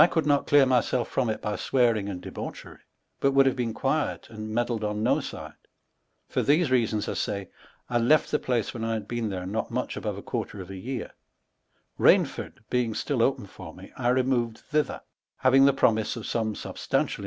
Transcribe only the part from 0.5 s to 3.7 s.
myaolfe from it by swearing and debaucherie but would have